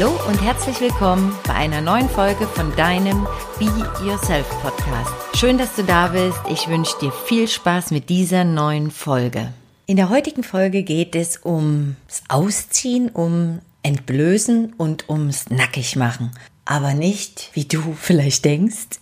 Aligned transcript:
Hallo 0.00 0.18
und 0.28 0.40
herzlich 0.40 0.80
willkommen 0.80 1.36
bei 1.46 1.52
einer 1.52 1.82
neuen 1.82 2.08
Folge 2.08 2.46
von 2.46 2.74
deinem 2.74 3.26
Be 3.58 3.66
Yourself 4.02 4.48
Podcast. 4.62 5.12
Schön, 5.34 5.58
dass 5.58 5.76
du 5.76 5.84
da 5.84 6.08
bist. 6.08 6.38
Ich 6.48 6.68
wünsche 6.68 6.98
dir 7.02 7.12
viel 7.12 7.46
Spaß 7.46 7.90
mit 7.90 8.08
dieser 8.08 8.44
neuen 8.44 8.90
Folge. 8.90 9.52
In 9.84 9.98
der 9.98 10.08
heutigen 10.08 10.42
Folge 10.42 10.84
geht 10.84 11.14
es 11.14 11.44
ums 11.44 11.96
Ausziehen, 12.28 13.10
um 13.10 13.58
Entblößen 13.82 14.72
und 14.78 15.10
ums 15.10 15.50
Nackigmachen. 15.50 16.30
Aber 16.64 16.94
nicht, 16.94 17.50
wie 17.52 17.66
du 17.66 17.92
vielleicht 18.00 18.46
denkst, 18.46 19.00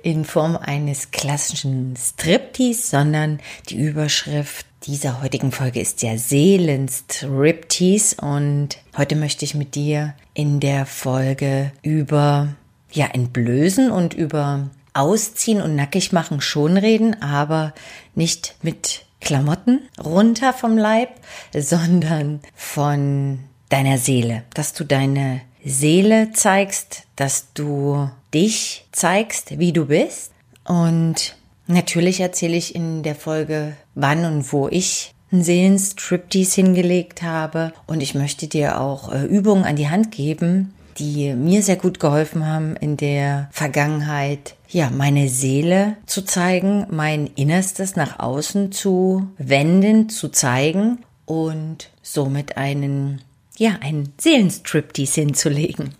in 0.00 0.24
Form 0.24 0.56
eines 0.56 1.10
klassischen 1.10 1.96
Striptease, 1.96 2.86
sondern 2.86 3.40
die 3.68 3.78
Überschrift 3.78 4.66
dieser 4.86 5.20
heutigen 5.20 5.50
Folge 5.50 5.80
ist 5.80 6.02
ja 6.02 6.16
Seelenstriptease 6.16 8.16
und 8.20 8.78
heute 8.96 9.16
möchte 9.16 9.44
ich 9.44 9.56
mit 9.56 9.74
dir 9.74 10.14
in 10.32 10.60
der 10.60 10.86
Folge 10.86 11.72
über 11.82 12.54
ja 12.92 13.06
entblößen 13.06 13.90
und 13.90 14.14
über 14.14 14.70
Ausziehen 14.94 15.60
und 15.60 15.74
nackig 15.74 16.12
machen 16.12 16.40
schon 16.40 16.76
reden, 16.76 17.20
aber 17.20 17.74
nicht 18.14 18.54
mit 18.62 19.04
Klamotten 19.20 19.80
runter 20.02 20.52
vom 20.52 20.78
Leib, 20.78 21.10
sondern 21.52 22.38
von 22.54 23.40
deiner 23.68 23.98
Seele, 23.98 24.44
dass 24.54 24.72
du 24.72 24.84
deine 24.84 25.40
Seele 25.64 26.30
zeigst, 26.32 27.02
dass 27.16 27.52
du 27.54 28.08
dich 28.32 28.86
zeigst, 28.92 29.58
wie 29.58 29.72
du 29.72 29.86
bist. 29.86 30.30
Und 30.64 31.36
natürlich 31.66 32.20
erzähle 32.20 32.56
ich 32.56 32.76
in 32.76 33.02
der 33.02 33.16
Folge, 33.16 33.76
wann 33.96 34.24
und 34.24 34.52
wo 34.52 34.68
ich 34.68 35.12
einen 35.32 35.42
Seelenstriptease 35.42 36.60
hingelegt 36.60 37.22
habe. 37.22 37.72
Und 37.88 38.00
ich 38.00 38.14
möchte 38.14 38.46
dir 38.46 38.80
auch 38.80 39.12
äh, 39.12 39.24
Übungen 39.24 39.64
an 39.64 39.74
die 39.74 39.88
Hand 39.88 40.12
geben, 40.12 40.72
die 40.98 41.34
mir 41.34 41.62
sehr 41.62 41.76
gut 41.76 41.98
geholfen 41.98 42.46
haben 42.46 42.76
in 42.76 42.96
der 42.96 43.48
Vergangenheit, 43.50 44.54
ja, 44.68 44.90
meine 44.90 45.28
Seele 45.28 45.96
zu 46.06 46.22
zeigen, 46.22 46.86
mein 46.90 47.26
Innerstes 47.34 47.96
nach 47.96 48.20
außen 48.20 48.70
zu 48.70 49.26
wenden, 49.36 50.08
zu 50.08 50.28
zeigen 50.28 50.98
und 51.24 51.90
somit 52.02 52.56
einen 52.56 53.20
ja, 53.58 53.78
einen 53.80 54.12
Seelenstriptease 54.18 55.22
hinzulegen. 55.22 55.94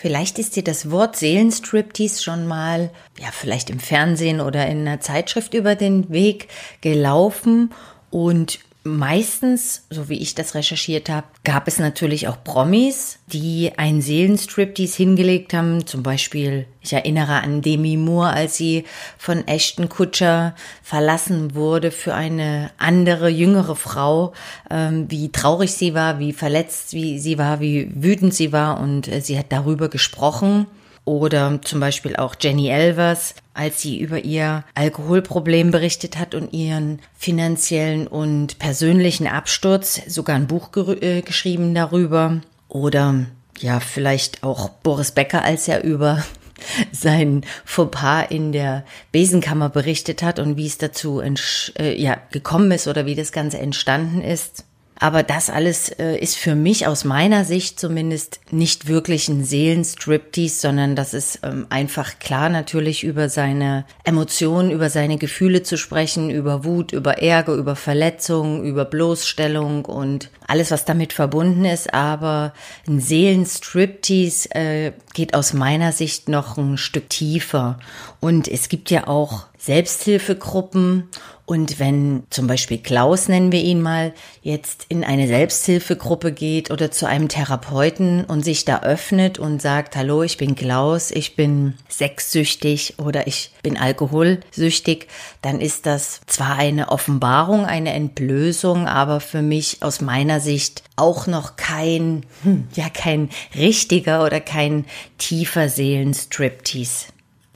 Vielleicht 0.00 0.38
ist 0.38 0.56
dir 0.56 0.64
das 0.64 0.90
Wort 0.90 1.16
Seelenstriptease 1.16 2.22
schon 2.22 2.46
mal, 2.46 2.88
ja, 3.18 3.28
vielleicht 3.32 3.68
im 3.68 3.78
Fernsehen 3.78 4.40
oder 4.40 4.66
in 4.66 4.80
einer 4.88 5.00
Zeitschrift 5.00 5.52
über 5.52 5.74
den 5.74 6.08
Weg 6.08 6.48
gelaufen. 6.80 7.74
Und 8.08 8.60
Meistens, 8.82 9.84
so 9.90 10.08
wie 10.08 10.18
ich 10.20 10.34
das 10.34 10.54
recherchiert 10.54 11.10
habe, 11.10 11.26
gab 11.44 11.68
es 11.68 11.78
natürlich 11.78 12.28
auch 12.28 12.42
Promis, 12.42 13.18
die 13.26 13.72
einen 13.76 14.00
Seelenstriptease 14.00 14.96
hingelegt 14.96 15.52
haben. 15.52 15.86
Zum 15.86 16.02
Beispiel, 16.02 16.64
ich 16.80 16.94
erinnere 16.94 17.42
an 17.42 17.60
Demi 17.60 17.98
Moore, 17.98 18.30
als 18.30 18.56
sie 18.56 18.84
von 19.18 19.46
Ashton 19.46 19.90
Kutcher 19.90 20.54
verlassen 20.82 21.54
wurde 21.54 21.90
für 21.90 22.14
eine 22.14 22.70
andere, 22.78 23.28
jüngere 23.28 23.76
Frau, 23.76 24.32
ähm, 24.70 25.10
wie 25.10 25.30
traurig 25.30 25.72
sie 25.72 25.92
war, 25.92 26.18
wie 26.18 26.32
verletzt 26.32 26.94
wie 26.94 27.18
sie 27.18 27.36
war, 27.36 27.60
wie 27.60 27.90
wütend 27.94 28.32
sie 28.32 28.50
war 28.50 28.80
und 28.80 29.08
äh, 29.08 29.20
sie 29.20 29.38
hat 29.38 29.52
darüber 29.52 29.90
gesprochen. 29.90 30.66
Oder 31.04 31.60
zum 31.62 31.80
Beispiel 31.80 32.16
auch 32.16 32.36
Jenny 32.40 32.68
Elvers, 32.68 33.34
als 33.54 33.80
sie 33.80 33.98
über 33.98 34.24
ihr 34.24 34.64
Alkoholproblem 34.74 35.70
berichtet 35.70 36.18
hat 36.18 36.34
und 36.34 36.52
ihren 36.52 37.00
finanziellen 37.18 38.06
und 38.06 38.58
persönlichen 38.58 39.26
Absturz, 39.26 40.00
sogar 40.06 40.36
ein 40.36 40.46
Buch 40.46 40.70
äh, 40.76 41.22
geschrieben 41.22 41.74
darüber. 41.74 42.40
Oder 42.68 43.26
ja, 43.58 43.80
vielleicht 43.80 44.42
auch 44.42 44.68
Boris 44.68 45.12
Becker, 45.12 45.42
als 45.42 45.68
er 45.68 45.84
über 45.84 46.22
sein 46.92 47.44
Fauxpas 47.64 48.26
in 48.30 48.52
der 48.52 48.84
Besenkammer 49.12 49.68
berichtet 49.68 50.22
hat 50.22 50.38
und 50.38 50.56
wie 50.56 50.66
es 50.66 50.78
dazu 50.78 51.20
äh, 51.20 52.00
ja, 52.00 52.18
gekommen 52.30 52.70
ist 52.70 52.88
oder 52.88 53.06
wie 53.06 53.14
das 53.14 53.32
Ganze 53.32 53.58
entstanden 53.58 54.20
ist. 54.20 54.64
Aber 55.02 55.22
das 55.22 55.48
alles 55.48 55.88
äh, 55.88 56.18
ist 56.18 56.36
für 56.36 56.54
mich 56.54 56.86
aus 56.86 57.04
meiner 57.04 57.46
Sicht 57.46 57.80
zumindest 57.80 58.38
nicht 58.50 58.86
wirklich 58.86 59.30
ein 59.30 59.44
Seelenstriptease, 59.44 60.60
sondern 60.60 60.94
das 60.94 61.14
ist 61.14 61.40
ähm, 61.42 61.66
einfach 61.70 62.18
klar 62.18 62.50
natürlich 62.50 63.02
über 63.02 63.30
seine 63.30 63.86
Emotionen, 64.04 64.70
über 64.70 64.90
seine 64.90 65.16
Gefühle 65.16 65.62
zu 65.62 65.78
sprechen, 65.78 66.28
über 66.28 66.64
Wut, 66.66 66.92
über 66.92 67.16
Ärger, 67.16 67.54
über 67.54 67.76
Verletzung, 67.76 68.62
über 68.62 68.84
Bloßstellung 68.84 69.86
und 69.86 70.28
alles, 70.46 70.70
was 70.70 70.84
damit 70.84 71.14
verbunden 71.14 71.64
ist. 71.64 71.94
Aber 71.94 72.52
ein 72.86 73.00
Seelenstriptease 73.00 74.54
äh, 74.54 74.92
geht 75.14 75.32
aus 75.32 75.54
meiner 75.54 75.92
Sicht 75.92 76.28
noch 76.28 76.58
ein 76.58 76.76
Stück 76.76 77.08
tiefer. 77.08 77.78
Und 78.20 78.48
es 78.48 78.68
gibt 78.68 78.90
ja 78.90 79.06
auch 79.06 79.46
Selbsthilfegruppen 79.60 81.08
und 81.44 81.80
wenn 81.80 82.22
zum 82.30 82.46
Beispiel 82.46 82.78
Klaus, 82.78 83.28
nennen 83.28 83.50
wir 83.50 83.60
ihn 83.60 83.82
mal, 83.82 84.14
jetzt 84.40 84.86
in 84.88 85.02
eine 85.02 85.26
Selbsthilfegruppe 85.26 86.30
geht 86.30 86.70
oder 86.70 86.92
zu 86.92 87.06
einem 87.06 87.28
Therapeuten 87.28 88.24
und 88.24 88.44
sich 88.44 88.64
da 88.64 88.82
öffnet 88.82 89.38
und 89.38 89.60
sagt, 89.60 89.96
hallo, 89.96 90.22
ich 90.22 90.38
bin 90.38 90.54
Klaus, 90.54 91.10
ich 91.10 91.34
bin 91.34 91.74
sexsüchtig 91.88 93.00
oder 93.00 93.26
ich 93.26 93.50
bin 93.64 93.76
alkoholsüchtig, 93.76 95.08
dann 95.42 95.60
ist 95.60 95.86
das 95.86 96.20
zwar 96.26 96.56
eine 96.56 96.88
Offenbarung, 96.88 97.66
eine 97.66 97.94
Entblößung, 97.94 98.86
aber 98.86 99.18
für 99.18 99.42
mich 99.42 99.82
aus 99.82 100.00
meiner 100.00 100.38
Sicht 100.38 100.84
auch 100.94 101.26
noch 101.26 101.56
kein, 101.56 102.24
hm, 102.44 102.68
ja, 102.76 102.88
kein 102.88 103.28
richtiger 103.56 104.24
oder 104.24 104.40
kein 104.40 104.86
tiefer 105.18 105.68
Seelenstriptease. 105.68 107.06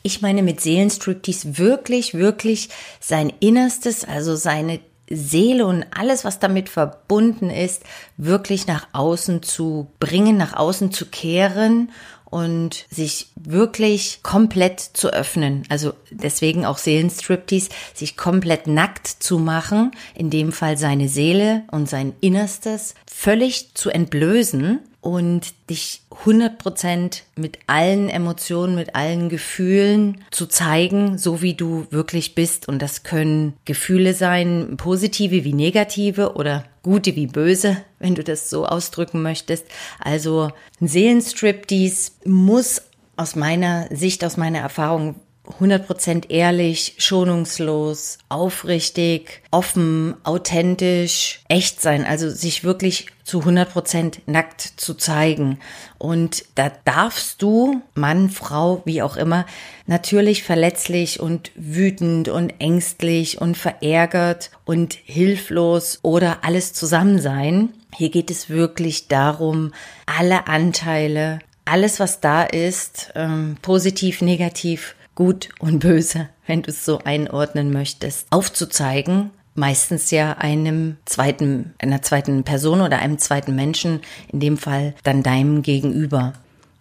Ich 0.07 0.21
meine 0.21 0.43
mit 0.43 0.61
Seelenstriptease 0.61 1.57
wirklich, 1.57 2.13
wirklich 2.13 2.69
sein 3.01 3.33
Innerstes, 3.41 4.05
also 4.05 4.37
seine 4.37 4.81
Seele 5.09 5.65
und 5.65 5.87
alles, 5.97 6.27
was 6.27 6.39
damit 6.39 6.69
verbunden 6.69 7.49
ist, 7.49 7.85
wirklich 8.19 8.67
nach 8.67 8.87
außen 8.93 9.43
zu 9.43 9.87
bringen, 10.01 10.37
nach 10.37 10.57
außen 10.57 10.93
zu 10.93 11.07
kehren 11.07 11.91
und 12.27 12.85
sich 12.91 13.29
wirklich 13.35 14.21
komplett 14.23 14.79
zu 14.81 15.09
öffnen. 15.09 15.63
Also 15.71 15.95
deswegen 16.11 16.67
auch 16.67 16.77
Seelenstriptease, 16.77 17.71
sich 17.95 18.19
komplett 18.19 18.67
nackt 18.67 19.07
zu 19.07 19.39
machen, 19.39 19.93
in 20.15 20.29
dem 20.29 20.53
Fall 20.53 20.77
seine 20.77 21.09
Seele 21.09 21.63
und 21.71 21.89
sein 21.89 22.13
Innerstes 22.21 22.95
völlig 23.11 23.75
zu 23.75 23.89
entblößen 23.89 24.81
und 25.05 25.53
dich 25.69 26.01
100% 26.25 27.21
mit 27.37 27.59
allen 27.67 28.09
Emotionen, 28.09 28.75
mit 28.75 28.95
allen 28.95 29.29
Gefühlen 29.29 30.25
zu 30.31 30.47
zeigen, 30.47 31.19
so 31.19 31.43
wie 31.43 31.53
du 31.53 31.87
wirklich 31.91 32.35
bist. 32.35 32.69
Und 32.69 32.81
das 32.81 33.03
können 33.03 33.53
Gefühle 33.67 34.15
sein, 34.15 34.79
positive 34.79 35.45
wie 35.45 35.53
negative 35.53 36.37
oder 36.37 36.65
gute 36.83 37.17
wie 37.17 37.27
böse, 37.27 37.77
wenn 37.99 38.15
du 38.15 38.25
das 38.25 38.49
so 38.49 38.65
ausdrücken 38.65 39.21
möchtest. 39.21 39.67
Also 39.99 40.51
ein 40.81 40.89
Seelenstriptease 40.89 42.13
muss 42.25 42.81
aus 43.17 43.37
meiner 43.37 43.95
Sicht, 43.95 44.25
aus 44.25 44.39
meiner 44.39 44.61
Erfahrung 44.61 45.17
100% 45.47 46.31
ehrlich, 46.31 46.95
schonungslos, 46.99 48.19
aufrichtig, 48.29 49.43
offen, 49.51 50.15
authentisch, 50.25 51.41
echt 51.49 51.83
sein, 51.83 52.07
also 52.07 52.31
sich 52.31 52.65
wirklich 52.65 53.09
zu 53.25 53.41
100% 53.41 54.21
nackt 54.27 54.61
zu 54.61 54.95
zeigen. 54.95 55.59
Und 55.99 56.45
da 56.55 56.73
darfst 56.85 57.43
du, 57.43 57.83
Mann, 57.95 58.31
Frau, 58.31 58.83
wie 58.87 59.03
auch 59.03 59.17
immer, 59.17 59.45
natürlich 59.87 60.43
verletzlich 60.43 61.21
und 61.21 61.51
wütend 61.55 62.29
und 62.29 62.55
ängstlich 62.59 63.41
und 63.41 63.57
verärgert 63.57 64.51
und 64.65 64.95
hilflos 65.05 65.99
oder 66.03 66.39
alles 66.43 66.73
zusammen 66.73 67.19
sein. 67.19 67.75
Hier 67.95 68.11
geht 68.11 68.31
es 68.31 68.49
wirklich 68.49 69.09
darum, 69.09 69.73
alle 70.07 70.47
Anteile, 70.49 71.39
alles, 71.67 72.01
was 72.01 72.21
da 72.21 72.43
ist, 72.45 73.13
ähm, 73.15 73.57
positiv, 73.63 74.21
negativ, 74.21 74.95
gut 75.15 75.49
und 75.59 75.81
böse, 75.81 76.29
wenn 76.47 76.63
du 76.63 76.71
es 76.71 76.85
so 76.85 76.99
einordnen 77.05 77.73
möchtest, 77.73 78.27
aufzuzeigen, 78.31 79.31
meistens 79.55 80.11
ja 80.11 80.33
einem 80.33 80.97
zweiten, 81.05 81.75
einer 81.79 82.03
zweiten 82.03 82.45
Person 82.45 82.81
oder 82.81 82.99
einem 82.99 83.19
zweiten 83.19 83.55
Menschen, 83.55 84.01
in 84.33 84.41
dem 84.41 84.59
Fall 84.59 84.95
dann 85.05 85.23
deinem 85.23 85.63
Gegenüber. 85.63 86.35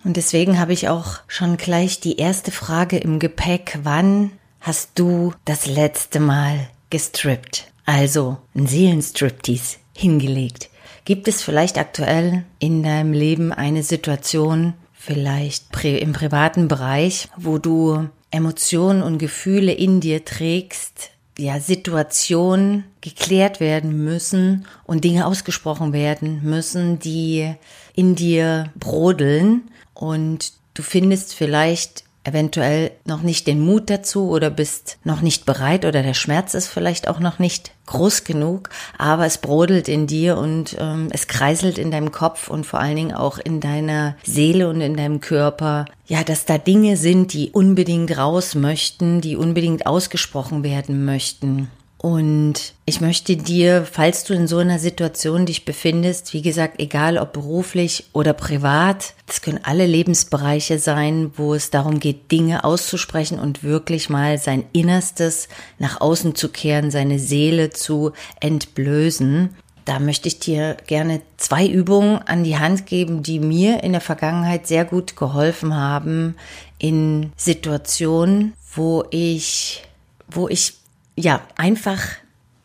Und 0.03 0.17
deswegen 0.17 0.59
habe 0.59 0.73
ich 0.73 0.89
auch 0.89 1.19
schon 1.27 1.57
gleich 1.57 1.99
die 1.99 2.17
erste 2.17 2.51
Frage 2.51 2.97
im 2.97 3.19
Gepäck. 3.19 3.79
Wann 3.83 4.31
hast 4.59 4.91
du 4.95 5.33
das 5.45 5.65
letzte 5.65 6.19
Mal 6.19 6.67
gestrippt? 6.89 7.71
Also 7.85 8.37
ein 8.55 8.67
Seelenstriptease 8.67 9.77
hingelegt. 9.93 10.69
Gibt 11.05 11.27
es 11.27 11.41
vielleicht 11.41 11.77
aktuell 11.77 12.43
in 12.59 12.83
deinem 12.83 13.13
Leben 13.13 13.51
eine 13.51 13.83
Situation, 13.83 14.73
vielleicht 14.93 15.65
im 15.83 16.13
privaten 16.13 16.69
Bereich, 16.69 17.27
wo 17.35 17.57
du 17.57 18.07
Emotionen 18.33 19.03
und 19.03 19.19
Gefühle 19.19 19.71
in 19.71 20.01
dir 20.01 20.25
trägst, 20.25 21.11
ja, 21.37 21.59
Situationen 21.59 22.83
geklärt 23.01 23.59
werden 23.59 24.03
müssen 24.03 24.65
und 24.85 25.03
Dinge 25.03 25.25
ausgesprochen 25.25 25.93
werden 25.93 26.41
müssen, 26.43 26.99
die 26.99 27.53
in 27.95 28.15
dir 28.15 28.71
brodeln. 28.75 29.69
Und 29.93 30.53
du 30.73 30.81
findest 30.81 31.35
vielleicht 31.35 32.02
eventuell 32.23 32.91
noch 33.05 33.21
nicht 33.21 33.47
den 33.47 33.59
Mut 33.59 33.89
dazu 33.89 34.29
oder 34.29 34.49
bist 34.49 34.97
noch 35.03 35.21
nicht 35.21 35.45
bereit 35.45 35.85
oder 35.85 36.03
der 36.03 36.13
Schmerz 36.13 36.53
ist 36.53 36.67
vielleicht 36.67 37.07
auch 37.07 37.19
noch 37.19 37.39
nicht 37.39 37.71
groß 37.85 38.23
genug, 38.23 38.69
aber 38.97 39.25
es 39.25 39.37
brodelt 39.37 39.89
in 39.89 40.07
dir 40.07 40.37
und 40.37 40.77
ähm, 40.79 41.09
es 41.11 41.27
kreiselt 41.27 41.77
in 41.77 41.91
deinem 41.91 42.11
Kopf 42.11 42.49
und 42.49 42.65
vor 42.65 42.79
allen 42.79 42.95
Dingen 42.95 43.13
auch 43.13 43.39
in 43.39 43.59
deiner 43.59 44.15
Seele 44.23 44.69
und 44.69 44.79
in 44.79 44.95
deinem 44.95 45.19
Körper. 45.19 45.85
Ja, 46.05 46.23
dass 46.23 46.45
da 46.45 46.57
Dinge 46.57 46.95
sind, 46.95 47.33
die 47.33 47.51
unbedingt 47.51 48.17
raus 48.17 48.55
möchten, 48.55 49.19
die 49.19 49.35
unbedingt 49.35 49.85
ausgesprochen 49.85 50.63
werden 50.63 51.03
möchten. 51.03 51.69
Und 52.05 52.73
ich 52.85 52.99
möchte 52.99 53.37
dir, 53.37 53.87
falls 53.89 54.25
du 54.25 54.33
in 54.33 54.45
so 54.45 54.57
einer 54.57 54.77
Situation 54.77 55.45
dich 55.45 55.63
befindest, 55.63 56.33
wie 56.33 56.41
gesagt, 56.41 56.81
egal 56.81 57.17
ob 57.17 57.31
beruflich 57.31 58.09
oder 58.11 58.33
privat, 58.33 59.13
das 59.25 59.41
können 59.41 59.61
alle 59.63 59.85
Lebensbereiche 59.85 60.79
sein, 60.79 61.31
wo 61.37 61.53
es 61.53 61.69
darum 61.69 62.01
geht, 62.01 62.29
Dinge 62.29 62.65
auszusprechen 62.65 63.39
und 63.39 63.63
wirklich 63.63 64.09
mal 64.09 64.37
sein 64.37 64.65
Innerstes 64.73 65.47
nach 65.79 66.01
außen 66.01 66.35
zu 66.35 66.49
kehren, 66.49 66.91
seine 66.91 67.19
Seele 67.19 67.69
zu 67.69 68.11
entblößen. 68.41 69.55
Da 69.85 69.99
möchte 69.99 70.27
ich 70.27 70.39
dir 70.39 70.75
gerne 70.85 71.21
zwei 71.37 71.65
Übungen 71.65 72.17
an 72.17 72.43
die 72.43 72.57
Hand 72.57 72.85
geben, 72.85 73.23
die 73.23 73.39
mir 73.39 73.81
in 73.81 73.93
der 73.93 74.01
Vergangenheit 74.01 74.67
sehr 74.67 74.83
gut 74.83 75.15
geholfen 75.15 75.73
haben 75.73 76.35
in 76.79 77.31
Situationen, 77.37 78.51
wo 78.75 79.05
ich, 79.09 79.85
wo 80.29 80.49
ich 80.49 80.82
ja, 81.15 81.41
einfach 81.55 81.99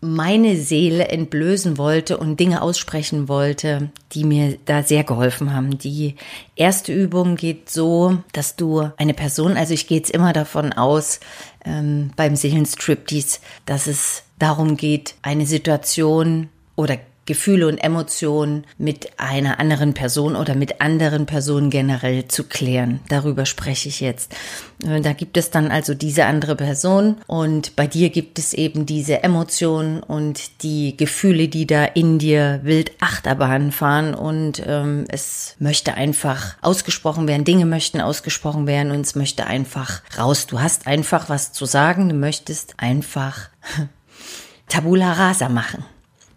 meine 0.01 0.57
Seele 0.57 1.09
entblößen 1.09 1.77
wollte 1.77 2.19
und 2.19 2.39
Dinge 2.39 2.63
aussprechen 2.63 3.29
wollte, 3.29 3.91
die 4.13 4.23
mir 4.23 4.57
da 4.65 4.85
sehr 4.85 5.03
geholfen 5.03 5.53
haben. 5.53 5.77
Die 5.79 6.15
erste 6.55 6.93
Übung 6.93 7.35
geht 7.35 7.69
so, 7.69 8.19
dass 8.33 8.55
du 8.55 8.91
eine 8.97 9.15
Person, 9.15 9.57
also 9.57 9.75
ich 9.75 9.89
gehe 9.89 9.99
jetzt 9.99 10.11
immer 10.11 10.33
davon 10.33 10.73
aus, 10.73 11.19
ähm, 11.65 12.13
beim 12.15 12.37
Seelenstriptease, 12.37 13.41
dass 13.67 13.89
es 13.89 14.23
darum 14.39 14.77
geht, 14.77 15.17
eine 15.23 15.47
Situation 15.47 16.49
oder 16.77 16.97
Gefühle 17.29 17.69
und 17.69 17.77
Emotionen 17.77 18.65
mit 18.79 19.21
einer 19.21 19.61
anderen 19.61 19.93
Person 19.93 20.35
oder 20.35 20.55
mit 20.55 20.81
anderen 20.81 21.27
Personen 21.27 21.69
generell 21.69 22.27
zu 22.27 22.45
klären. 22.45 23.01
Darüber 23.11 23.45
spreche 23.45 23.91
ich 23.91 24.01
jetzt. 24.01 24.35
Äh, 24.83 25.03
da 25.03 25.13
gibt 25.13 25.37
es 25.37 25.51
dann 25.51 25.71
also 25.71 25.93
diese 25.93 26.25
andere 26.25 26.57
Person 26.57 27.17
und 27.27 27.77
bei 27.77 27.87
dir 27.87 28.09
gibt 28.09 28.39
es 28.39 28.55
eben 28.55 28.87
diese 28.87 29.23
Emotionen 29.23 30.03
und 30.03 30.63
die 30.63 30.97
Gefühle, 30.97 31.49
die 31.49 31.67
da 31.67 31.85
in 31.85 32.19
dir 32.19 32.61
wild 32.63 32.93
Achterbahn 32.99 33.73
fahren 33.73 34.15
und 34.15 34.63
ähm, 34.67 35.05
es 35.09 35.55
möchte 35.59 35.95
einfach 35.95 36.57
ausgesprochen 36.63 37.29
werden, 37.29 37.45
Dinge 37.45 37.67
möchten 37.67 38.01
ausgesprochen 38.01 38.67
werden 38.67 38.91
und 38.91 39.03
es 39.03 39.15
möchte 39.15 39.47
einfach 39.47 40.01
raus. 40.17 40.47
Du 40.47 40.61
hast 40.61 40.87
einfach 40.87 41.29
was 41.29 41.53
zu 41.53 41.67
sagen, 41.67 42.09
du 42.09 42.15
möchtest 42.15 42.77
einfach 42.79 43.51
Tabula 44.71 45.13
rasa 45.13 45.51
machen 45.51 45.85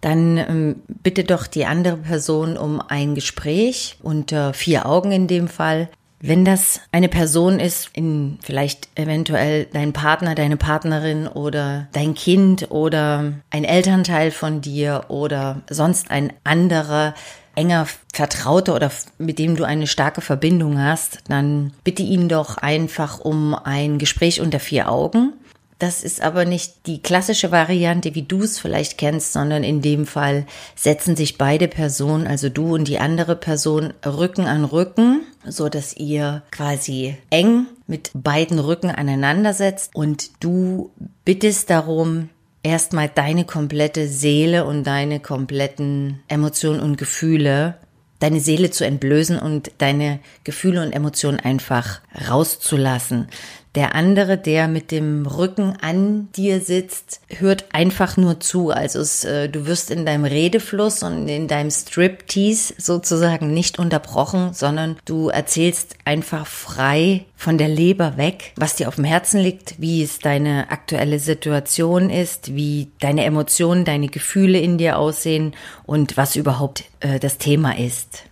dann 0.01 0.37
ähm, 0.37 0.75
bitte 0.87 1.23
doch 1.23 1.47
die 1.47 1.65
andere 1.65 1.97
Person 1.97 2.57
um 2.57 2.81
ein 2.81 3.15
Gespräch 3.15 3.97
unter 4.01 4.53
vier 4.53 4.85
Augen 4.85 5.11
in 5.11 5.27
dem 5.27 5.47
Fall. 5.47 5.89
Wenn 6.23 6.45
das 6.45 6.81
eine 6.91 7.09
Person 7.09 7.59
ist, 7.59 7.89
in 7.93 8.37
vielleicht 8.43 8.89
eventuell 8.95 9.65
dein 9.65 9.91
Partner, 9.91 10.35
deine 10.35 10.57
Partnerin 10.57 11.27
oder 11.27 11.87
dein 11.93 12.13
Kind 12.13 12.69
oder 12.69 13.33
ein 13.49 13.63
Elternteil 13.63 14.29
von 14.29 14.61
dir 14.61 15.05
oder 15.07 15.61
sonst 15.67 16.11
ein 16.11 16.31
anderer 16.43 17.15
enger 17.55 17.87
Vertrauter 18.13 18.75
oder 18.75 18.91
mit 19.17 19.39
dem 19.39 19.55
du 19.55 19.63
eine 19.63 19.87
starke 19.87 20.21
Verbindung 20.21 20.79
hast, 20.79 21.19
dann 21.27 21.73
bitte 21.83 22.03
ihn 22.03 22.29
doch 22.29 22.57
einfach 22.57 23.19
um 23.19 23.55
ein 23.55 23.97
Gespräch 23.97 24.41
unter 24.41 24.59
vier 24.59 24.89
Augen. 24.89 25.33
Das 25.81 26.03
ist 26.03 26.21
aber 26.21 26.45
nicht 26.45 26.85
die 26.85 27.01
klassische 27.01 27.49
Variante, 27.49 28.13
wie 28.13 28.21
du 28.21 28.43
es 28.43 28.59
vielleicht 28.59 28.99
kennst, 28.99 29.33
sondern 29.33 29.63
in 29.63 29.81
dem 29.81 30.05
Fall 30.05 30.45
setzen 30.75 31.15
sich 31.15 31.39
beide 31.39 31.67
Personen, 31.67 32.27
also 32.27 32.49
du 32.49 32.75
und 32.75 32.87
die 32.87 32.99
andere 32.99 33.35
Person, 33.35 33.91
Rücken 34.05 34.45
an 34.45 34.63
Rücken, 34.63 35.21
so 35.43 35.69
dass 35.69 35.97
ihr 35.97 36.43
quasi 36.51 37.17
eng 37.31 37.65
mit 37.87 38.11
beiden 38.13 38.59
Rücken 38.59 38.91
aneinander 38.91 39.55
setzt 39.55 39.95
und 39.95 40.29
du 40.39 40.91
bittest 41.25 41.71
darum, 41.71 42.29
erstmal 42.61 43.09
deine 43.09 43.45
komplette 43.45 44.07
Seele 44.07 44.65
und 44.65 44.83
deine 44.83 45.19
kompletten 45.19 46.19
Emotionen 46.27 46.79
und 46.79 46.99
Gefühle 46.99 47.73
deine 48.21 48.39
Seele 48.39 48.69
zu 48.69 48.85
entblößen 48.85 49.39
und 49.39 49.71
deine 49.79 50.19
Gefühle 50.43 50.83
und 50.83 50.93
Emotionen 50.93 51.39
einfach 51.39 52.01
rauszulassen. 52.29 53.27
Der 53.75 53.95
andere, 53.95 54.37
der 54.37 54.67
mit 54.67 54.91
dem 54.91 55.25
Rücken 55.25 55.77
an 55.81 56.27
dir 56.35 56.59
sitzt, 56.59 57.21
hört 57.29 57.73
einfach 57.73 58.17
nur 58.17 58.41
zu. 58.41 58.69
Also 58.69 58.99
es, 58.99 59.23
äh, 59.23 59.47
du 59.47 59.65
wirst 59.65 59.91
in 59.91 60.05
deinem 60.05 60.25
Redefluss 60.25 61.03
und 61.03 61.29
in 61.29 61.47
deinem 61.47 61.71
Striptease 61.71 62.73
sozusagen 62.77 63.53
nicht 63.53 63.79
unterbrochen, 63.79 64.53
sondern 64.53 64.97
du 65.05 65.29
erzählst 65.29 65.95
einfach 66.03 66.45
frei 66.47 67.25
von 67.37 67.57
der 67.57 67.69
Leber 67.69 68.17
weg, 68.17 68.51
was 68.57 68.75
dir 68.75 68.89
auf 68.89 68.95
dem 68.95 69.05
Herzen 69.05 69.39
liegt, 69.39 69.79
wie 69.79 70.03
es 70.03 70.19
deine 70.19 70.69
aktuelle 70.69 71.19
Situation 71.19 72.09
ist, 72.09 72.53
wie 72.53 72.91
deine 72.99 73.23
Emotionen, 73.23 73.85
deine 73.85 74.09
Gefühle 74.09 74.59
in 74.59 74.77
dir 74.77 74.97
aussehen 74.97 75.53
und 75.85 76.17
was 76.17 76.35
überhaupt 76.35 76.83
äh, 76.99 77.19
das 77.19 77.37
Thema 77.37 77.77
ist. 77.77 78.25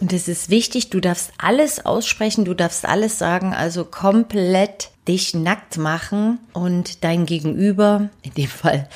Und 0.00 0.12
es 0.14 0.28
ist 0.28 0.48
wichtig, 0.48 0.88
du 0.90 1.00
darfst 1.00 1.32
alles 1.36 1.84
aussprechen, 1.84 2.44
du 2.46 2.54
darfst 2.54 2.86
alles 2.86 3.18
sagen, 3.18 3.52
also 3.52 3.84
komplett 3.84 4.90
dich 5.06 5.34
nackt 5.34 5.76
machen 5.76 6.38
und 6.54 7.04
dein 7.04 7.26
Gegenüber, 7.26 8.08
in 8.22 8.32
dem 8.34 8.48
Fall 8.48 8.88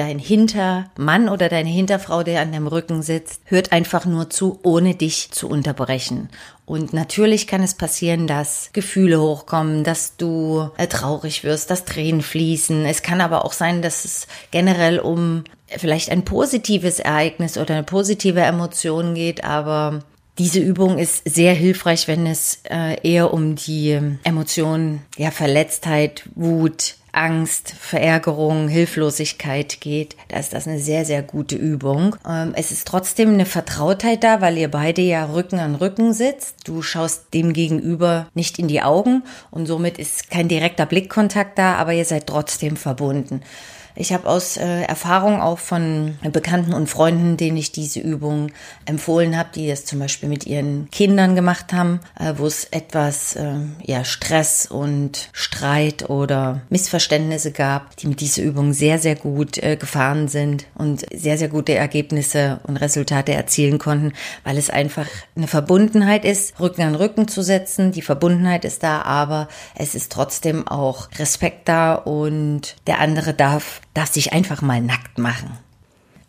dein 0.00 0.18
Hintermann 0.18 1.28
oder 1.28 1.50
deine 1.50 1.68
Hinterfrau, 1.68 2.22
der 2.22 2.40
an 2.40 2.52
deinem 2.52 2.66
Rücken 2.66 3.02
sitzt, 3.02 3.42
hört 3.44 3.70
einfach 3.70 4.06
nur 4.06 4.30
zu, 4.30 4.58
ohne 4.62 4.94
dich 4.94 5.30
zu 5.30 5.46
unterbrechen. 5.46 6.30
Und 6.64 6.94
natürlich 6.94 7.46
kann 7.46 7.62
es 7.62 7.74
passieren, 7.74 8.26
dass 8.26 8.70
Gefühle 8.72 9.20
hochkommen, 9.20 9.84
dass 9.84 10.16
du 10.16 10.70
äh, 10.78 10.86
traurig 10.86 11.44
wirst, 11.44 11.70
dass 11.70 11.84
Tränen 11.84 12.22
fließen. 12.22 12.86
Es 12.86 13.02
kann 13.02 13.20
aber 13.20 13.44
auch 13.44 13.52
sein, 13.52 13.82
dass 13.82 14.06
es 14.06 14.26
generell 14.50 15.00
um 15.00 15.44
vielleicht 15.66 16.10
ein 16.10 16.24
positives 16.24 16.98
Ereignis 16.98 17.58
oder 17.58 17.74
eine 17.74 17.84
positive 17.84 18.40
Emotion 18.40 19.14
geht, 19.14 19.44
aber 19.44 20.02
diese 20.40 20.60
Übung 20.60 20.96
ist 20.96 21.28
sehr 21.28 21.52
hilfreich, 21.52 22.08
wenn 22.08 22.26
es 22.26 22.62
äh, 22.70 22.96
eher 23.06 23.34
um 23.34 23.56
die 23.56 24.00
Emotionen, 24.24 25.02
ja, 25.18 25.30
Verletztheit, 25.30 26.22
Wut, 26.34 26.94
Angst, 27.12 27.74
Verärgerung, 27.78 28.68
Hilflosigkeit 28.68 29.82
geht, 29.82 30.16
da 30.28 30.38
ist 30.38 30.54
das 30.54 30.66
eine 30.66 30.78
sehr, 30.78 31.04
sehr 31.04 31.22
gute 31.22 31.56
Übung. 31.56 32.16
Ähm, 32.26 32.54
es 32.56 32.70
ist 32.70 32.88
trotzdem 32.88 33.34
eine 33.34 33.44
Vertrautheit 33.44 34.24
da, 34.24 34.40
weil 34.40 34.56
ihr 34.56 34.70
beide 34.70 35.02
ja 35.02 35.26
Rücken 35.26 35.58
an 35.58 35.74
Rücken 35.74 36.14
sitzt. 36.14 36.66
Du 36.66 36.80
schaust 36.80 37.34
dem 37.34 37.52
Gegenüber 37.52 38.26
nicht 38.32 38.58
in 38.58 38.66
die 38.66 38.80
Augen 38.80 39.24
und 39.50 39.66
somit 39.66 39.98
ist 39.98 40.30
kein 40.30 40.48
direkter 40.48 40.86
Blickkontakt 40.86 41.58
da, 41.58 41.74
aber 41.74 41.92
ihr 41.92 42.06
seid 42.06 42.26
trotzdem 42.26 42.78
verbunden. 42.78 43.42
Ich 44.00 44.14
habe 44.14 44.26
aus 44.30 44.56
äh, 44.56 44.84
Erfahrung 44.84 45.42
auch 45.42 45.58
von 45.58 46.16
Bekannten 46.32 46.72
und 46.72 46.86
Freunden, 46.86 47.36
denen 47.36 47.58
ich 47.58 47.70
diese 47.70 48.00
Übung 48.00 48.50
empfohlen 48.86 49.36
habe, 49.36 49.50
die 49.54 49.68
das 49.68 49.84
zum 49.84 49.98
Beispiel 49.98 50.26
mit 50.26 50.46
ihren 50.46 50.88
Kindern 50.90 51.34
gemacht 51.34 51.74
haben, 51.74 52.00
äh, 52.18 52.32
wo 52.38 52.46
es 52.46 52.64
etwas 52.64 53.36
äh, 53.36 53.56
ja 53.84 54.02
Stress 54.04 54.64
und 54.64 55.28
Streit 55.34 56.08
oder 56.08 56.62
Missverständnisse 56.70 57.52
gab, 57.52 57.94
die 57.98 58.06
mit 58.06 58.22
dieser 58.22 58.42
Übung 58.42 58.72
sehr 58.72 58.98
sehr 58.98 59.16
gut 59.16 59.58
äh, 59.58 59.76
gefahren 59.76 60.28
sind 60.28 60.64
und 60.76 61.04
sehr 61.14 61.36
sehr 61.36 61.48
gute 61.48 61.74
Ergebnisse 61.74 62.60
und 62.62 62.78
Resultate 62.78 63.34
erzielen 63.34 63.78
konnten, 63.78 64.14
weil 64.44 64.56
es 64.56 64.70
einfach 64.70 65.08
eine 65.36 65.46
Verbundenheit 65.46 66.24
ist, 66.24 66.58
Rücken 66.58 66.80
an 66.80 66.94
Rücken 66.94 67.28
zu 67.28 67.42
setzen. 67.42 67.92
Die 67.92 68.00
Verbundenheit 68.00 68.64
ist 68.64 68.82
da, 68.82 69.02
aber 69.02 69.48
es 69.74 69.94
ist 69.94 70.10
trotzdem 70.10 70.66
auch 70.66 71.10
Respekt 71.18 71.68
da 71.68 71.96
und 71.96 72.76
der 72.86 73.00
andere 73.00 73.34
darf 73.34 73.82
darf 73.94 74.12
sich 74.12 74.32
einfach 74.32 74.62
mal 74.62 74.80
nackt 74.80 75.18
machen. 75.18 75.50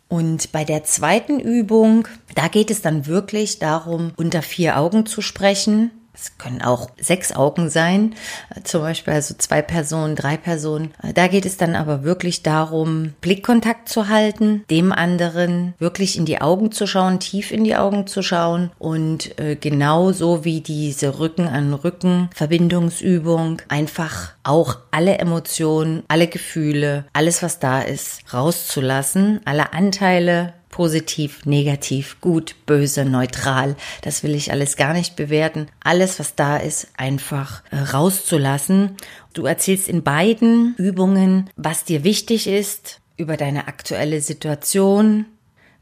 Und 0.08 0.52
bei 0.52 0.64
der 0.64 0.84
zweiten 0.84 1.40
Übung, 1.40 2.06
da 2.34 2.48
geht 2.48 2.70
es 2.70 2.82
dann 2.82 3.06
wirklich 3.06 3.60
darum, 3.60 4.12
unter 4.16 4.42
vier 4.42 4.76
Augen 4.76 5.06
zu 5.06 5.22
sprechen. 5.22 5.90
Es 6.14 6.36
können 6.36 6.60
auch 6.60 6.90
sechs 7.00 7.32
Augen 7.32 7.70
sein, 7.70 8.14
äh, 8.54 8.62
zum 8.62 8.82
Beispiel 8.82 9.14
also 9.14 9.34
zwei 9.38 9.62
Personen, 9.62 10.14
drei 10.14 10.36
Personen. 10.36 10.92
Äh, 11.02 11.14
da 11.14 11.26
geht 11.26 11.46
es 11.46 11.56
dann 11.56 11.74
aber 11.74 12.04
wirklich 12.04 12.42
darum, 12.42 13.14
Blickkontakt 13.22 13.88
zu 13.88 14.08
halten, 14.08 14.64
dem 14.70 14.92
anderen 14.92 15.74
wirklich 15.78 16.18
in 16.18 16.26
die 16.26 16.40
Augen 16.40 16.70
zu 16.70 16.86
schauen, 16.86 17.18
tief 17.18 17.50
in 17.50 17.64
die 17.64 17.76
Augen 17.76 18.06
zu 18.06 18.22
schauen 18.22 18.70
und 18.78 19.38
äh, 19.40 19.56
genauso 19.56 20.44
wie 20.44 20.60
diese 20.60 21.18
Rücken 21.18 21.48
an 21.48 21.72
Rücken 21.72 22.28
Verbindungsübung 22.34 23.62
einfach 23.68 24.32
auch 24.44 24.78
alle 24.90 25.18
Emotionen, 25.18 26.02
alle 26.08 26.26
Gefühle, 26.26 27.06
alles 27.14 27.42
was 27.42 27.58
da 27.58 27.80
ist, 27.80 28.20
rauszulassen, 28.34 29.40
alle 29.46 29.72
Anteile 29.72 30.52
positiv, 30.72 31.46
negativ, 31.46 32.20
gut, 32.20 32.56
böse, 32.66 33.04
neutral. 33.04 33.76
Das 34.00 34.24
will 34.24 34.34
ich 34.34 34.50
alles 34.50 34.74
gar 34.76 34.92
nicht 34.94 35.14
bewerten. 35.14 35.68
Alles, 35.84 36.18
was 36.18 36.34
da 36.34 36.56
ist, 36.56 36.88
einfach 36.96 37.62
äh, 37.70 37.76
rauszulassen. 37.76 38.96
Du 39.34 39.46
erzählst 39.46 39.88
in 39.88 40.02
beiden 40.02 40.74
Übungen, 40.76 41.48
was 41.54 41.84
dir 41.84 42.02
wichtig 42.02 42.48
ist 42.48 43.00
über 43.16 43.36
deine 43.36 43.68
aktuelle 43.68 44.20
Situation, 44.20 45.26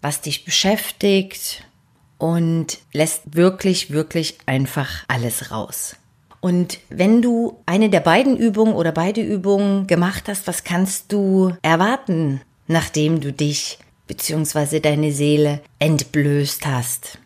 was 0.03 0.21
dich 0.21 0.45
beschäftigt 0.45 1.65
und 2.19 2.79
lässt 2.93 3.35
wirklich, 3.35 3.93
wirklich 3.93 4.39
einfach 4.45 5.05
alles 5.09 5.51
raus. 5.51 5.97
Und 6.41 6.79
wenn 6.89 7.23
du 7.23 7.59
eine 7.67 7.91
der 7.91 8.01
beiden 8.01 8.37
Übungen 8.37 8.75
oder 8.75 8.93
beide 8.93 9.21
Übungen 9.21 9.87
gemacht 9.87 10.25
hast, 10.29 10.47
was 10.47 10.65
kannst 10.65 11.13
du 11.13 11.55
erwarten, 11.63 12.41
nachdem 12.67 13.21
du 13.21 13.33
dich 13.33 13.79
bzw. 14.11 14.81
deine 14.81 15.13
Seele 15.13 15.61
entblößt 15.79 16.67
hast. 16.67 17.19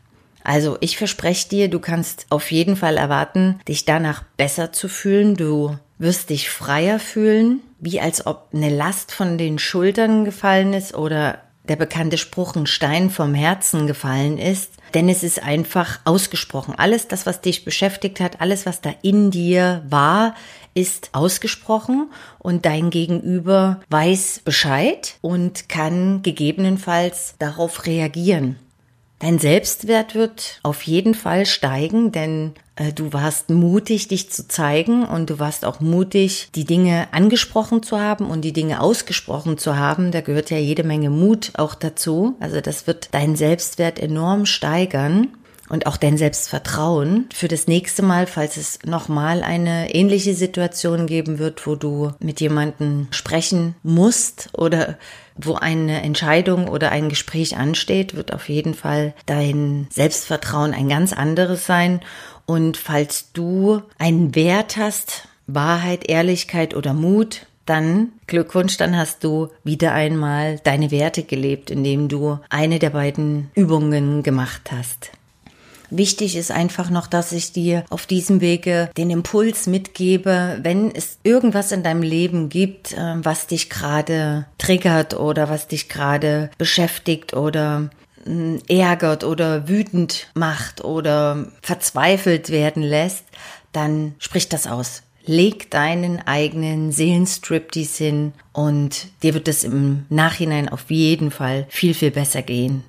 Also 0.43 0.77
ich 0.81 0.99
verspreche 0.99 1.49
dir, 1.49 1.69
du 1.69 1.81
kannst 1.81 2.27
auf 2.29 2.53
jeden 2.53 2.77
Fall 2.77 2.99
erwarten, 2.99 3.59
dich 3.67 3.87
danach 3.87 4.23
besser 4.37 4.71
zu 4.71 4.89
fühlen. 4.89 5.35
Du 5.35 5.79
wirst 5.97 6.29
dich 6.29 6.51
freier 6.51 6.99
fühlen, 6.99 7.63
wie 7.81 8.03
als 8.03 8.27
ob 8.27 8.49
eine 8.53 8.69
Last 8.69 9.13
von 9.13 9.39
den 9.39 9.59
Schultern 9.59 10.27
gefallen 10.27 10.75
ist 10.75 10.95
oder 10.95 11.39
der 11.69 11.77
bekannte 11.77 12.19
Spruch 12.19 12.57
ein 12.57 12.67
Stein 12.67 13.11
vom 13.11 13.35
Herzen 13.35 13.87
gefallen 13.87 14.39
ist. 14.39 14.73
Denn 14.93 15.09
es 15.09 15.23
ist 15.23 15.43
einfach 15.43 16.01
ausgesprochen. 16.05 16.75
Alles 16.77 17.09
das, 17.09 17.27
was 17.27 17.41
dich 17.41 17.65
beschäftigt 17.65 18.21
hat, 18.21 18.41
alles, 18.41 18.67
was 18.67 18.81
da 18.81 18.95
in 19.03 19.31
dir 19.31 19.83
war, 19.89 20.35
ist 20.75 21.11
ausgesprochen 21.13 22.11
und 22.39 22.65
dein 22.65 22.91
Gegenüber 22.91 23.81
weiß 23.91 24.43
Bescheid 24.45 25.17
und 25.21 25.69
kann 25.69 26.23
gegebenenfalls 26.23 27.37
darauf 27.39 27.87
reagieren. 27.87 28.59
Dein 29.25 29.39
Selbstwert 29.39 30.15
wird 30.15 30.61
auf 30.63 30.83
jeden 30.83 31.15
Fall 31.15 31.47
steigen, 31.47 32.13
denn 32.13 32.53
äh, 32.77 32.93
du 32.93 33.15
warst 33.15 33.49
mutig, 33.49 34.09
dich 34.09 34.31
zu 34.31 34.47
zeigen 34.49 35.07
und 35.07 35.31
du 35.31 35.39
warst 35.39 35.65
auch 35.65 35.81
mutig, 35.81 36.51
die 36.55 36.67
Dinge 36.67 37.09
angesprochen 37.13 37.83
zu 37.83 37.99
haben 37.99 38.27
und 38.27 38.43
die 38.43 38.53
Dinge 38.53 38.83
ausgesprochen 38.83 39.57
zu 39.57 39.79
haben. 39.79 40.11
Da 40.11 40.21
gehört 40.21 40.51
ja 40.51 40.59
jede 40.59 40.85
Menge 40.85 41.09
Mut 41.09 41.53
auch 41.57 41.75
dazu. 41.75 42.37
Also 42.39 42.61
das 42.61 42.87
wird 42.87 43.15
deinen 43.15 43.35
Selbstwert 43.35 43.99
enorm 43.99 44.45
steigern 44.45 45.29
und 45.69 45.87
auch 45.87 45.97
dein 45.97 46.19
Selbstvertrauen 46.19 47.29
für 47.33 47.49
das 47.49 47.67
nächste 47.67 48.03
Mal, 48.03 48.27
falls 48.27 48.57
es 48.57 48.79
nochmal 48.85 49.43
eine 49.43 49.95
ähnliche 49.95 50.35
Situation 50.35 51.07
geben 51.07 51.39
wird, 51.39 51.67
wo 51.67 51.75
du 51.75 52.13
mit 52.19 52.41
jemandem 52.41 53.09
sprechen 53.11 53.75
musst 53.83 54.51
oder 54.53 54.99
wo 55.37 55.55
eine 55.55 56.03
Entscheidung 56.03 56.69
oder 56.69 56.91
ein 56.93 57.09
Gespräch 57.09 57.57
ansteht, 57.57 58.15
wird 58.15 58.33
auf 58.33 58.49
jeden 58.49 58.75
Fall 58.75 59.15
dein 59.27 59.89
Selbstvertrauen 59.91 60.75
ein 60.75 60.89
ganz 60.89 61.13
anderes 61.13 61.67
sein. 61.67 62.01
Und 62.47 62.77
falls 62.77 63.33
du 63.33 63.83
einen 63.99 64.35
Wert 64.35 64.77
hast, 64.77 65.29
Wahrheit, 65.47 66.09
Ehrlichkeit 66.09 66.75
oder 66.75 66.93
Mut, 66.93 67.47
dann 67.67 68.13
Glückwunsch, 68.27 68.77
dann 68.77 68.97
hast 68.97 69.25
du 69.25 69.49
wieder 69.65 69.93
einmal 69.93 70.59
deine 70.61 70.91
Werte 70.91 71.23
gelebt, 71.23 71.71
indem 71.71 72.09
du 72.09 72.39
eine 72.51 72.79
der 72.79 72.91
beiden 72.91 73.51
Übungen 73.55 74.23
gemacht 74.23 74.71
hast. 74.71 75.11
Wichtig 75.91 76.37
ist 76.37 76.51
einfach 76.51 76.91
noch, 76.91 77.07
dass 77.07 77.33
ich 77.33 77.53
dir 77.53 77.85
auf 77.91 78.07
diesem 78.07 78.41
Wege 78.41 78.91
den 78.97 79.11
Impuls 79.11 79.67
mitgebe, 79.67 80.59
wenn 80.63 80.95
es 80.95 81.19
irgendwas 81.23 81.73
in 81.73 81.83
deinem 81.83 82.03
Leben 82.03 82.49
gibt, 82.49 82.95
ähm, 82.97 83.25
was 83.25 83.47
dich 83.47 83.71
gerade 83.71 84.47
triggert 84.59 85.15
oder 85.15 85.49
was 85.49 85.69
dich 85.69 85.89
gerade 85.89 86.51
beschäftigt 86.59 87.35
oder 87.35 87.91
mm, 88.25 88.57
ärgert 88.69 89.25
oder 89.25 89.69
wütend 89.69 90.29
macht 90.35 90.83
oder 90.83 91.47
verzweifelt 91.63 92.51
werden 92.51 92.83
lässt, 92.83 93.25
dann 93.73 94.15
sprich 94.19 94.49
das 94.49 94.67
aus. 94.67 95.03
Leg 95.27 95.71
deinen 95.71 96.21
eigenen 96.27 96.93
Seelenstriptease 96.93 98.05
hin 98.05 98.33
und 98.53 99.09
dir 99.23 99.33
wird 99.33 99.49
es 99.49 99.65
im 99.65 100.05
Nachhinein 100.11 100.69
auf 100.69 100.91
jeden 100.91 101.31
Fall 101.31 101.67
viel, 101.71 101.95
viel 101.95 102.11
besser 102.11 102.43
gehen. 102.43 102.85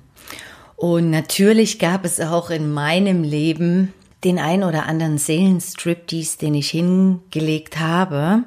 Und 0.76 1.10
natürlich 1.10 1.78
gab 1.78 2.04
es 2.04 2.20
auch 2.20 2.50
in 2.50 2.72
meinem 2.72 3.22
Leben 3.22 3.92
den 4.24 4.38
ein 4.38 4.62
oder 4.62 4.86
anderen 4.86 5.18
Seelenstriptease, 5.18 6.38
den 6.38 6.54
ich 6.54 6.70
hingelegt 6.70 7.78
habe. 7.78 8.44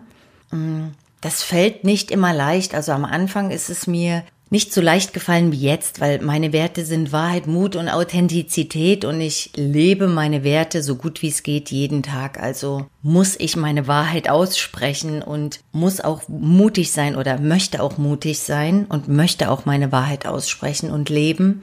Mm, 0.52 0.90
das 1.22 1.42
fällt 1.42 1.84
nicht 1.84 2.12
immer 2.12 2.34
leicht. 2.34 2.76
Also 2.76 2.92
am 2.92 3.06
Anfang 3.06 3.52
ist 3.52 3.70
es 3.70 3.88
mir 3.88 4.24
nicht 4.52 4.74
so 4.74 4.82
leicht 4.82 5.14
gefallen 5.14 5.52
wie 5.52 5.62
jetzt, 5.62 6.02
weil 6.02 6.22
meine 6.22 6.54
Werte 6.54 6.84
sind 6.84 7.12
Wahrheit, 7.12 7.46
Mut 7.46 7.76
und 7.76 7.88
Authentizität 7.88 9.06
und 9.06 9.22
ich 9.22 9.52
lebe 9.56 10.08
meine 10.08 10.44
Werte 10.44 10.82
so 10.82 10.96
gut 10.96 11.22
wie 11.22 11.28
es 11.28 11.44
geht 11.44 11.70
jeden 11.70 12.02
Tag. 12.02 12.40
Also 12.40 12.88
muss 13.04 13.36
ich 13.40 13.56
meine 13.56 13.88
Wahrheit 13.88 14.28
aussprechen 14.28 15.22
und 15.22 15.60
muss 15.72 16.02
auch 16.02 16.28
mutig 16.28 16.92
sein 16.92 17.16
oder 17.16 17.40
möchte 17.40 17.84
auch 17.84 18.00
mutig 18.00 18.40
sein 18.40 18.86
und 18.86 19.08
möchte 19.08 19.52
auch 19.52 19.66
meine 19.66 19.92
Wahrheit 19.92 20.26
aussprechen 20.26 20.90
und 20.90 21.10
leben. 21.10 21.62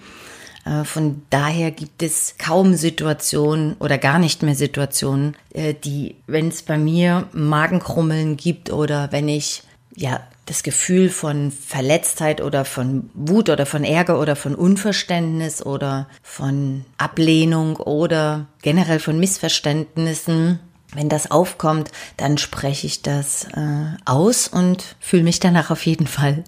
Äh, 0.66 0.84
von 0.84 1.22
daher 1.30 1.70
gibt 1.70 2.02
es 2.02 2.34
kaum 2.38 2.74
Situationen 2.74 3.76
oder 3.78 3.98
gar 3.98 4.18
nicht 4.18 4.42
mehr 4.42 4.54
Situationen, 4.54 5.36
äh, 5.54 5.72
die, 5.74 6.16
wenn 6.26 6.48
es 6.48 6.62
bei 6.62 6.76
mir 6.76 7.28
Magenkrummeln 7.32 8.36
gibt 8.36 8.72
oder 8.72 9.12
wenn 9.12 9.28
ich 9.28 9.62
ja 9.94 10.20
das 10.44 10.62
Gefühl 10.62 11.10
von 11.10 11.50
Verletztheit 11.50 12.40
oder 12.40 12.64
von 12.64 13.10
Wut 13.14 13.50
oder 13.50 13.66
von 13.66 13.82
Ärger 13.82 14.20
oder 14.20 14.36
von 14.36 14.54
Unverständnis 14.54 15.64
oder 15.64 16.08
von 16.22 16.84
Ablehnung 16.98 17.76
oder 17.76 18.46
generell 18.62 19.00
von 19.00 19.18
Missverständnissen 19.18 20.60
wenn 20.96 21.08
das 21.08 21.30
aufkommt, 21.30 21.92
dann 22.16 22.38
spreche 22.38 22.86
ich 22.86 23.02
das 23.02 23.44
äh, 23.54 23.96
aus 24.04 24.48
und 24.48 24.96
fühle 24.98 25.22
mich 25.22 25.38
danach 25.38 25.70
auf 25.70 25.84
jeden 25.86 26.06
Fall 26.06 26.44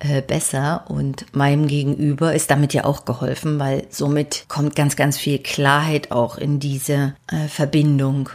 äh, 0.00 0.20
besser. 0.20 0.84
Und 0.88 1.34
meinem 1.34 1.68
Gegenüber 1.68 2.34
ist 2.34 2.50
damit 2.50 2.74
ja 2.74 2.84
auch 2.84 3.04
geholfen, 3.04 3.58
weil 3.58 3.86
somit 3.90 4.46
kommt 4.48 4.76
ganz, 4.76 4.96
ganz 4.96 5.16
viel 5.16 5.38
Klarheit 5.38 6.10
auch 6.10 6.36
in 6.36 6.60
diese 6.60 7.14
äh, 7.28 7.48
Verbindung. 7.48 8.28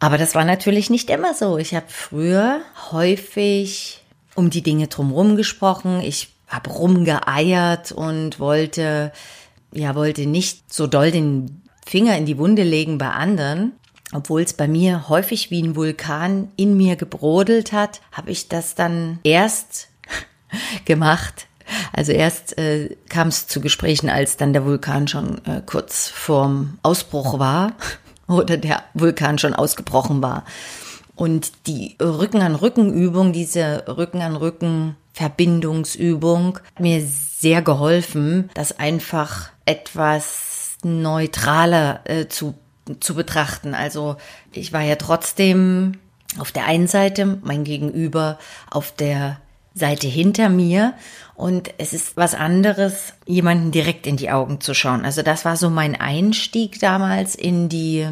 Aber 0.00 0.18
das 0.18 0.34
war 0.34 0.44
natürlich 0.44 0.90
nicht 0.90 1.08
immer 1.08 1.32
so. 1.32 1.56
Ich 1.56 1.74
habe 1.74 1.86
früher 1.88 2.60
häufig 2.90 4.02
um 4.34 4.50
die 4.50 4.62
Dinge 4.62 4.88
drumherum 4.88 5.36
gesprochen. 5.36 6.00
Ich 6.02 6.28
habe 6.48 6.70
rumgeeiert 6.70 7.92
und 7.92 8.38
wollte, 8.40 9.12
ja, 9.72 9.94
wollte 9.94 10.26
nicht 10.26 10.72
so 10.72 10.86
doll 10.86 11.10
den 11.10 11.62
Finger 11.86 12.18
in 12.18 12.26
die 12.26 12.38
Wunde 12.38 12.64
legen 12.64 12.98
bei 12.98 13.10
anderen 13.10 13.72
obwohl 14.14 14.42
es 14.42 14.52
bei 14.52 14.68
mir 14.68 15.08
häufig 15.08 15.50
wie 15.50 15.62
ein 15.62 15.76
Vulkan 15.76 16.50
in 16.56 16.76
mir 16.76 16.96
gebrodelt 16.96 17.72
hat, 17.72 18.00
habe 18.12 18.30
ich 18.30 18.48
das 18.48 18.74
dann 18.74 19.18
erst 19.24 19.88
gemacht. 20.84 21.46
Also 21.92 22.12
erst 22.12 22.56
äh, 22.56 22.96
kam 23.08 23.28
es 23.28 23.48
zu 23.48 23.60
Gesprächen, 23.60 24.08
als 24.08 24.36
dann 24.36 24.52
der 24.52 24.64
Vulkan 24.64 25.08
schon 25.08 25.44
äh, 25.46 25.62
kurz 25.64 26.08
vorm 26.08 26.78
Ausbruch 26.82 27.38
war 27.38 27.72
oder 28.28 28.56
der 28.56 28.84
Vulkan 28.94 29.38
schon 29.38 29.54
ausgebrochen 29.54 30.22
war. 30.22 30.44
Und 31.16 31.66
die 31.66 31.96
Rücken 32.00 32.42
an 32.42 32.54
Rücken 32.54 32.92
Übung, 32.92 33.32
diese 33.32 33.84
Rücken 33.88 34.20
an 34.20 34.36
Rücken 34.36 34.96
Verbindungsübung, 35.12 36.58
hat 36.58 36.80
mir 36.80 37.04
sehr 37.04 37.62
geholfen, 37.62 38.50
das 38.54 38.78
einfach 38.78 39.50
etwas 39.64 40.76
neutraler 40.82 42.00
äh, 42.04 42.28
zu 42.28 42.54
zu 43.00 43.14
betrachten. 43.14 43.74
Also 43.74 44.16
ich 44.52 44.72
war 44.72 44.82
ja 44.82 44.96
trotzdem 44.96 45.98
auf 46.38 46.52
der 46.52 46.66
einen 46.66 46.86
Seite, 46.86 47.38
mein 47.42 47.64
Gegenüber 47.64 48.38
auf 48.70 48.92
der 48.92 49.38
Seite 49.74 50.06
hinter 50.06 50.48
mir 50.48 50.94
und 51.34 51.70
es 51.78 51.92
ist 51.92 52.16
was 52.16 52.34
anderes, 52.34 53.14
jemanden 53.26 53.72
direkt 53.72 54.06
in 54.06 54.16
die 54.16 54.30
Augen 54.30 54.60
zu 54.60 54.72
schauen. 54.72 55.04
Also 55.04 55.22
das 55.22 55.44
war 55.44 55.56
so 55.56 55.68
mein 55.68 56.00
Einstieg 56.00 56.78
damals 56.78 57.34
in 57.34 57.68
die, 57.68 58.06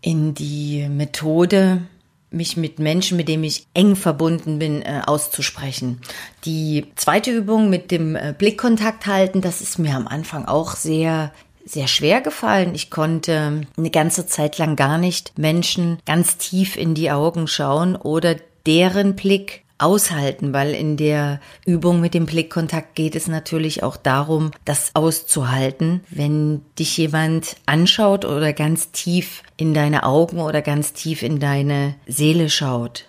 in 0.00 0.34
die 0.34 0.88
Methode, 0.88 1.82
mich 2.30 2.56
mit 2.56 2.78
Menschen, 2.78 3.16
mit 3.16 3.28
denen 3.28 3.44
ich 3.44 3.66
eng 3.74 3.96
verbunden 3.96 4.58
bin, 4.58 4.82
äh, 4.82 5.00
auszusprechen. 5.06 6.00
Die 6.44 6.86
zweite 6.96 7.30
Übung 7.30 7.70
mit 7.70 7.90
dem 7.90 8.16
äh, 8.16 8.34
Blickkontakt 8.36 9.06
halten, 9.06 9.40
das 9.40 9.60
ist 9.62 9.78
mir 9.78 9.94
am 9.94 10.06
Anfang 10.06 10.44
auch 10.44 10.76
sehr 10.76 11.32
sehr 11.68 11.86
schwer 11.86 12.20
gefallen. 12.20 12.74
Ich 12.74 12.90
konnte 12.90 13.62
eine 13.76 13.90
ganze 13.90 14.26
Zeit 14.26 14.58
lang 14.58 14.76
gar 14.76 14.98
nicht 14.98 15.36
Menschen 15.38 15.98
ganz 16.06 16.38
tief 16.38 16.76
in 16.76 16.94
die 16.94 17.10
Augen 17.10 17.46
schauen 17.46 17.94
oder 17.96 18.36
deren 18.66 19.16
Blick 19.16 19.64
aushalten, 19.78 20.52
weil 20.52 20.74
in 20.74 20.96
der 20.96 21.40
Übung 21.64 22.00
mit 22.00 22.12
dem 22.12 22.26
Blickkontakt 22.26 22.96
geht 22.96 23.14
es 23.14 23.28
natürlich 23.28 23.82
auch 23.82 23.96
darum, 23.96 24.50
das 24.64 24.90
auszuhalten, 24.94 26.02
wenn 26.10 26.62
dich 26.78 26.96
jemand 26.96 27.56
anschaut 27.66 28.24
oder 28.24 28.52
ganz 28.52 28.90
tief 28.90 29.42
in 29.56 29.74
deine 29.74 30.02
Augen 30.02 30.40
oder 30.40 30.62
ganz 30.62 30.92
tief 30.92 31.22
in 31.22 31.38
deine 31.38 31.94
Seele 32.06 32.50
schaut. 32.50 33.07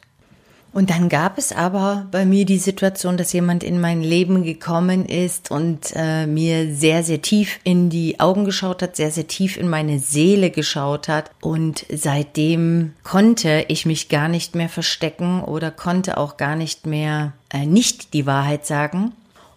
Und 0.72 0.92
dann 0.92 1.10
gab 1.10 1.38
es 1.40 1.52
aber 1.52 2.08
bei 2.12 2.26
mir 2.26 2.46
die 2.46 2.60
Situation, 2.60 3.18
dass 3.18 3.34
jemand 3.34 3.64
in 3.64 3.82
mein 3.82 4.02
Leben 4.02 4.44
gekommen 4.44 5.06
ist 5.06 5.50
und 5.50 5.94
äh, 5.96 6.28
mir 6.28 6.74
sehr, 6.74 7.04
sehr 7.04 7.22
tief 7.22 7.60
in 7.64 7.90
die 7.90 8.20
Augen 8.20 8.46
geschaut 8.46 8.84
hat, 8.84 8.96
sehr, 8.96 9.10
sehr 9.10 9.28
tief 9.28 9.58
in 9.58 9.68
meine 9.68 9.98
Seele 9.98 10.52
geschaut 10.52 11.08
hat. 11.08 11.32
Und 11.42 11.86
seitdem 11.92 12.94
konnte 13.04 13.66
ich 13.68 13.88
mich 13.88 14.10
gar 14.10 14.28
nicht 14.28 14.54
mehr 14.54 14.70
verstecken 14.70 15.42
oder 15.44 15.72
konnte 15.72 16.18
auch 16.18 16.38
gar 16.38 16.56
nicht 16.56 16.86
mehr 16.86 17.34
äh, 17.52 17.66
nicht 17.66 18.14
die 18.14 18.28
Wahrheit 18.28 18.68
sagen. 18.68 19.14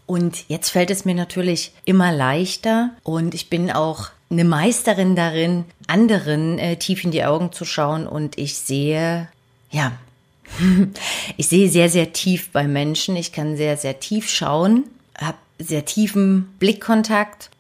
Und 0.07 0.49
jetzt 0.49 0.71
fällt 0.71 0.91
es 0.91 1.05
mir 1.05 1.15
natürlich 1.15 1.73
immer 1.85 2.11
leichter 2.11 2.91
und 3.03 3.35
ich 3.35 3.51
bin 3.51 3.71
auch 3.71 4.11
eine 4.31 4.45
Meisterin 4.45 5.15
darin, 5.15 5.65
anderen 5.87 6.59
äh, 6.59 6.77
tief 6.77 7.05
in 7.05 7.11
die 7.11 7.25
Augen 7.25 7.53
zu 7.53 7.65
schauen 7.65 8.07
und 8.07 8.39
ich 8.39 8.57
sehe, 8.57 9.29
ja, 9.71 9.93
ich 11.37 11.49
sehe 11.49 11.69
sehr, 11.69 11.89
sehr 11.89 12.13
tief 12.13 12.51
bei 12.51 12.67
Menschen. 12.67 13.17
Ich 13.17 13.33
kann 13.33 13.57
sehr, 13.57 13.77
sehr 13.77 14.01
tief 14.01 14.29
schauen, 14.29 14.85
habe 15.19 15.39
sehr 15.59 15.85
tiefen 15.85 16.55
Blickkontakt. 16.59 17.51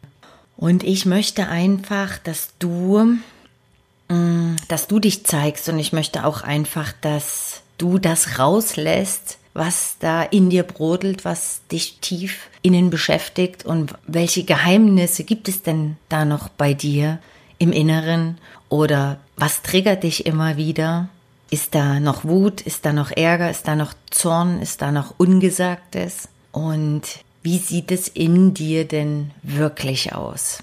Und 0.56 0.84
ich 0.84 1.06
möchte 1.06 1.48
einfach, 1.48 2.18
dass 2.18 2.50
du, 2.58 3.18
mm, 4.08 4.56
dass 4.68 4.86
du 4.86 4.98
dich 4.98 5.24
zeigst. 5.24 5.68
Und 5.68 5.78
ich 5.78 5.92
möchte 5.92 6.24
auch 6.24 6.42
einfach, 6.42 6.92
dass 7.00 7.62
du 7.78 7.98
das 7.98 8.38
rauslässt, 8.38 9.38
was 9.54 9.96
da 9.98 10.22
in 10.22 10.50
dir 10.50 10.62
brodelt, 10.62 11.24
was 11.24 11.62
dich 11.70 11.98
tief 12.00 12.48
innen 12.62 12.90
beschäftigt 12.90 13.66
und 13.66 13.92
welche 14.06 14.44
Geheimnisse 14.44 15.24
gibt 15.24 15.48
es 15.48 15.62
denn 15.62 15.96
da 16.08 16.24
noch 16.24 16.48
bei 16.48 16.74
dir 16.74 17.18
im 17.58 17.72
Inneren 17.72 18.38
oder 18.68 19.18
was 19.36 19.62
triggert 19.62 20.04
dich 20.04 20.24
immer 20.24 20.56
wieder? 20.56 21.08
Ist 21.52 21.74
da 21.74 22.00
noch 22.00 22.24
Wut? 22.24 22.62
Ist 22.62 22.86
da 22.86 22.94
noch 22.94 23.10
Ärger? 23.10 23.50
Ist 23.50 23.68
da 23.68 23.76
noch 23.76 23.92
Zorn? 24.08 24.62
Ist 24.62 24.80
da 24.80 24.90
noch 24.90 25.12
Ungesagtes? 25.18 26.30
Und 26.50 27.02
wie 27.42 27.58
sieht 27.58 27.92
es 27.92 28.08
in 28.08 28.54
dir 28.54 28.88
denn 28.88 29.32
wirklich 29.42 30.14
aus? 30.14 30.62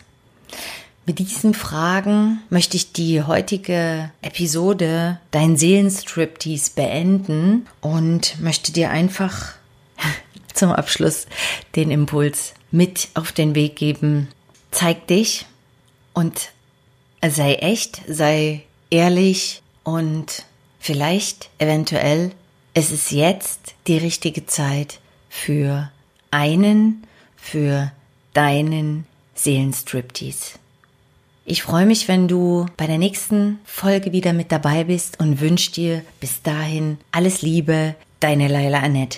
Mit 1.05 1.19
diesen 1.19 1.53
Fragen 1.53 2.41
möchte 2.49 2.75
ich 2.75 2.91
die 2.91 3.21
heutige 3.21 4.09
Episode 4.23 5.19
Dein 5.29 5.57
Seelenstriptease 5.57 6.71
beenden 6.75 7.67
und 7.81 8.41
möchte 8.41 8.71
dir 8.71 8.89
einfach 8.89 9.53
zum 10.55 10.71
Abschluss 10.71 11.27
den 11.75 11.91
Impuls 11.91 12.55
mit 12.71 13.09
auf 13.13 13.31
den 13.31 13.53
Weg 13.53 13.75
geben. 13.75 14.29
Zeig 14.71 15.05
dich 15.05 15.45
und 16.15 16.49
sei 17.21 17.53
echt, 17.57 18.01
sei 18.07 18.63
ehrlich 18.89 19.61
und 19.83 20.48
Vielleicht, 20.79 21.49
eventuell, 21.57 22.31
es 22.73 22.91
ist 22.91 23.11
jetzt 23.11 23.75
die 23.87 23.97
richtige 23.97 24.45
Zeit 24.45 24.99
für 25.29 25.91
einen, 26.31 27.03
für 27.35 27.91
deinen 28.33 29.05
Seelenstriptease. 29.35 30.59
Ich 31.45 31.63
freue 31.63 31.87
mich, 31.87 32.07
wenn 32.07 32.27
du 32.27 32.67
bei 32.77 32.85
der 32.85 32.99
nächsten 32.99 33.59
Folge 33.65 34.11
wieder 34.11 34.33
mit 34.33 34.51
dabei 34.51 34.83
bist 34.83 35.19
und 35.19 35.41
wünsche 35.41 35.71
dir 35.71 36.03
bis 36.19 36.43
dahin 36.43 36.99
alles 37.11 37.41
Liebe, 37.41 37.95
deine 38.19 38.47
Laila 38.47 38.81
Annette. 38.81 39.17